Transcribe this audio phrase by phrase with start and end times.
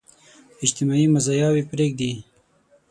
[0.65, 2.11] اجتماعي مزاياوې پرېږدي.